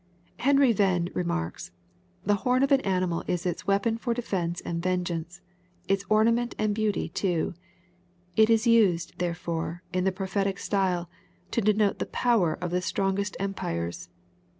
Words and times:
']Henry 0.47 0.73
"Venn 0.73 1.11
rermarks, 1.13 1.69
The 2.25 2.37
horn 2.41 2.63
of 2.63 2.71
an 2.71 2.81
animal 2.81 3.23
is 3.27 3.45
its 3.45 3.67
weapon 3.67 3.99
for 3.99 4.15
defence 4.15 4.59
and 4.61 4.81
vengeance, 4.81 5.41
its 5.87 6.05
ornament 6.09 6.55
and 6.57 6.73
beauty 6.73 7.07
too. 7.09 7.53
It 8.35 8.49
is 8.49 8.65
used, 8.65 9.19
therefore 9.19 9.83
in 9.93 10.03
the 10.03 10.11
prophetic 10.11 10.57
style, 10.57 11.07
to 11.51 11.61
denote 11.61 11.99
the 11.99 12.07
power 12.07 12.55
of 12.55 12.71
the 12.71 12.81
strongest 12.81 13.37
empires. 13.39 14.09